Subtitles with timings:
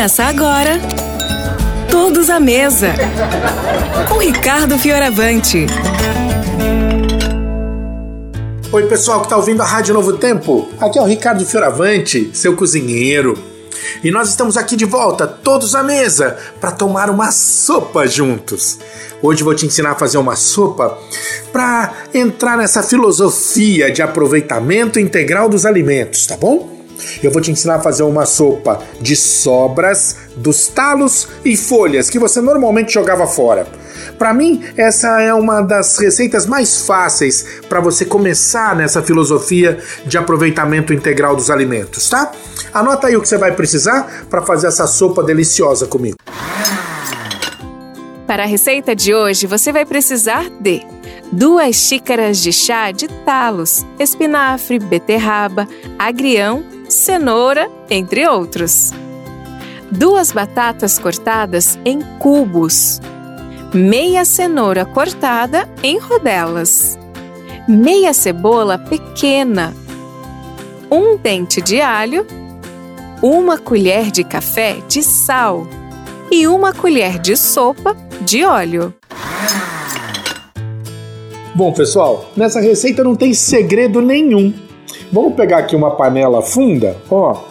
[0.00, 0.80] Começa agora.
[1.90, 2.94] Todos à mesa.
[4.08, 5.66] Com Ricardo Fioravante.
[8.72, 10.70] Oi, pessoal que está ouvindo a Rádio Novo Tempo.
[10.80, 13.38] Aqui é o Ricardo Fioravante, seu cozinheiro.
[14.02, 18.78] E nós estamos aqui de volta, todos à mesa, para tomar uma sopa juntos.
[19.20, 20.96] Hoje vou te ensinar a fazer uma sopa
[21.52, 26.79] para entrar nessa filosofia de aproveitamento integral dos alimentos, tá bom?
[27.22, 32.18] Eu vou te ensinar a fazer uma sopa de sobras dos talos e folhas que
[32.18, 33.66] você normalmente jogava fora.
[34.18, 40.18] Para mim, essa é uma das receitas mais fáceis para você começar nessa filosofia de
[40.18, 42.30] aproveitamento integral dos alimentos, tá?
[42.72, 46.16] Anota aí o que você vai precisar para fazer essa sopa deliciosa comigo.
[48.26, 50.86] Para a receita de hoje, você vai precisar de
[51.32, 55.66] duas xícaras de chá de talos, espinafre, beterraba,
[55.98, 58.92] agrião cenoura, entre outros.
[59.90, 63.00] Duas batatas cortadas em cubos.
[63.72, 66.98] Meia cenoura cortada em rodelas.
[67.68, 69.74] Meia cebola pequena.
[70.90, 72.26] Um dente de alho.
[73.22, 75.66] Uma colher de café de sal.
[76.30, 78.92] E uma colher de sopa de óleo.
[81.54, 84.52] Bom, pessoal, nessa receita não tem segredo nenhum
[85.12, 87.44] Vamos pegar aqui uma panela funda, ó,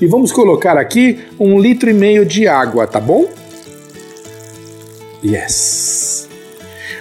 [0.00, 3.26] e vamos colocar aqui um litro e meio de água, tá bom?
[5.24, 6.28] Yes.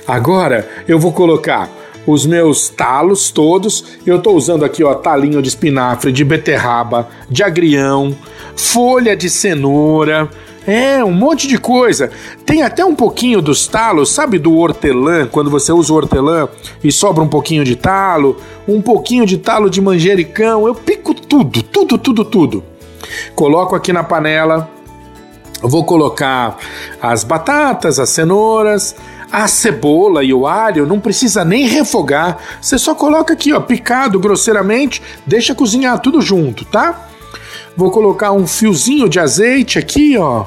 [0.07, 1.69] Agora eu vou colocar
[2.05, 3.83] os meus talos todos.
[4.05, 8.15] Eu estou usando aqui, ó, talinho de espinafre, de beterraba, de agrião,
[8.55, 10.29] folha de cenoura,
[10.67, 12.11] é, um monte de coisa.
[12.45, 16.47] Tem até um pouquinho dos talos, sabe do hortelã, quando você usa o hortelã
[16.83, 20.67] e sobra um pouquinho de talo, um pouquinho de talo de manjericão.
[20.67, 22.63] Eu pico tudo, tudo, tudo, tudo.
[23.33, 24.69] Coloco aqui na panela.
[25.61, 26.57] Vou colocar
[27.01, 28.95] as batatas, as cenouras,
[29.31, 32.37] a cebola e o alho, não precisa nem refogar.
[32.61, 37.09] Você só coloca aqui, ó, picado grosseiramente, deixa cozinhar tudo junto, tá?
[37.75, 40.45] Vou colocar um fiozinho de azeite aqui, ó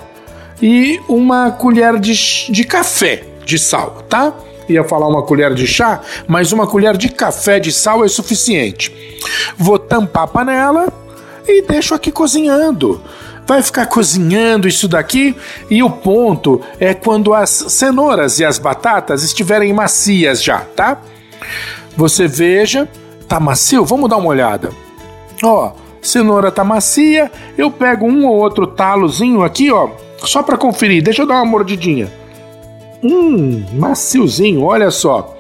[0.62, 2.14] e uma colher de,
[2.50, 4.32] de café de sal, tá?
[4.68, 8.94] Ia falar uma colher de chá, mas uma colher de café de sal é suficiente.
[9.58, 11.01] Vou tampar a panela
[11.46, 13.00] e deixo aqui cozinhando.
[13.46, 15.36] Vai ficar cozinhando isso daqui
[15.68, 20.98] e o ponto é quando as cenouras e as batatas estiverem macias já, tá?
[21.96, 22.88] Você veja,
[23.28, 23.84] tá macio?
[23.84, 24.70] Vamos dar uma olhada.
[25.42, 31.02] Ó, cenoura tá macia, eu pego um ou outro talozinho aqui, ó, só para conferir,
[31.02, 32.12] deixa eu dar uma mordidinha.
[33.02, 35.36] Hum, maciozinho, olha só.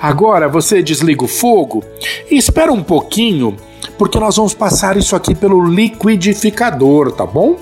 [0.00, 1.82] Agora você desliga o fogo
[2.30, 3.56] e espera um pouquinho,
[4.02, 7.56] porque nós vamos passar isso aqui pelo liquidificador, tá bom?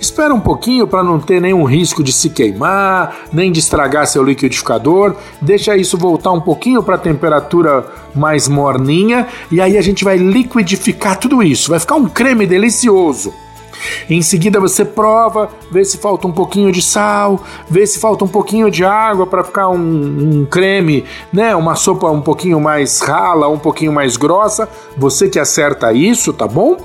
[0.00, 4.24] Espera um pouquinho para não ter nenhum risco de se queimar, nem de estragar seu
[4.24, 5.14] liquidificador.
[5.40, 10.16] Deixa isso voltar um pouquinho para a temperatura mais morninha e aí a gente vai
[10.16, 11.70] liquidificar tudo isso.
[11.70, 13.32] Vai ficar um creme delicioso.
[14.08, 18.28] Em seguida você prova, vê se falta um pouquinho de sal, vê se falta um
[18.28, 21.54] pouquinho de água para ficar um, um, creme, né?
[21.56, 24.68] Uma sopa um pouquinho mais rala, um pouquinho mais grossa.
[24.96, 26.76] Você que acerta isso, tá bom?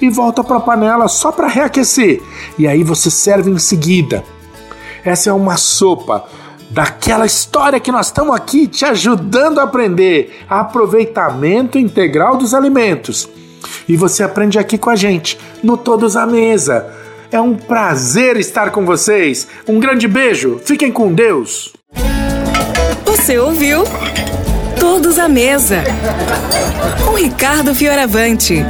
[0.00, 2.22] E volta para a panela só para reaquecer.
[2.58, 4.24] E aí você serve em seguida.
[5.04, 6.24] Essa é uma sopa
[6.70, 13.28] daquela história que nós estamos aqui te ajudando a aprender aproveitamento integral dos alimentos.
[13.88, 16.86] E você aprende aqui com a gente, no Todos à Mesa.
[17.30, 19.48] É um prazer estar com vocês.
[19.66, 20.60] Um grande beijo.
[20.64, 21.72] Fiquem com Deus.
[23.06, 23.84] Você ouviu?
[24.78, 25.82] Todos à Mesa.
[27.04, 28.64] Com Ricardo Fioravante.